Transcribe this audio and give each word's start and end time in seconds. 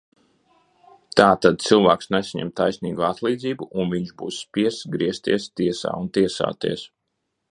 Tātad 1.19 1.65
cilvēks 1.65 2.09
nesaņem 2.15 2.49
taisnīgu 2.61 3.05
atlīdzību, 3.09 3.69
un 3.83 3.93
viņš 3.93 4.15
būs 4.23 4.41
spiests 4.47 4.89
griezties 4.97 5.47
tiesā 5.61 5.95
un 6.01 6.13
tiesāties. 6.19 6.87